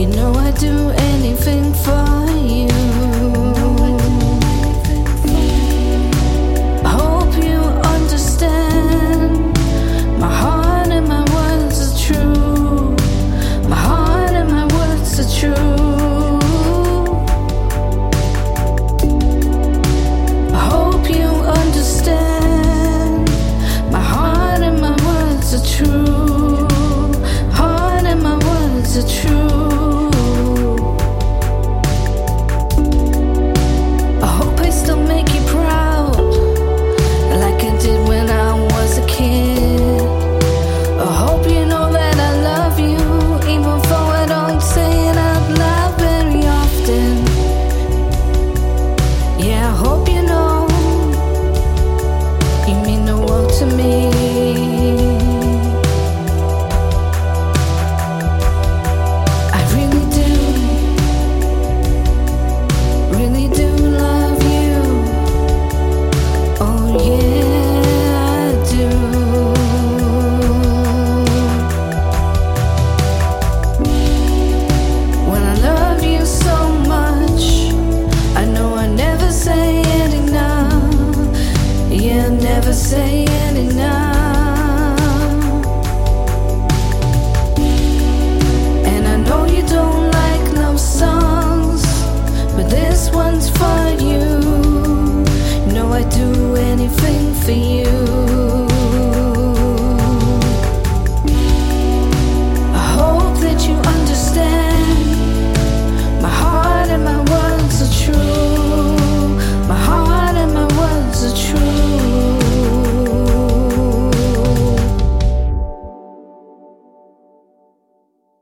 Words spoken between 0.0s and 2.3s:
You know I'd do anything for